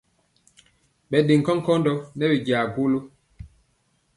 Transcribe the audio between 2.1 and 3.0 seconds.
nɛ binkyegɔlɔ.